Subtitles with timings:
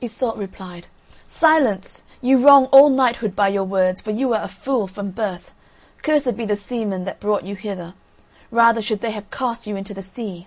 [0.00, 0.86] Iseult replied:
[1.26, 2.04] "Silence!
[2.20, 5.52] You wrong all knighthood by your words, for you are a fool from birth.
[6.02, 7.94] Cursed be the seamen that brought you hither;
[8.52, 10.46] rather should they have cast you into the sea!"